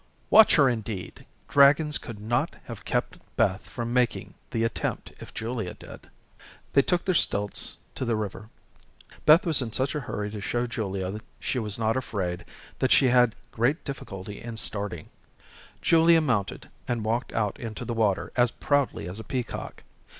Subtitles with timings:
[0.31, 1.27] Watch her indeed!
[1.47, 6.09] Dragons could not have kept Beth from making the attempt if Julia did.
[6.73, 8.49] They took their stilts to the river.
[9.27, 12.45] Beth was in such a hurry to show Julia she was not afraid,
[12.79, 15.09] that she had great difficulty in starting.
[15.83, 19.83] Julia mounted, and walked out into the water as proudly as a peacock.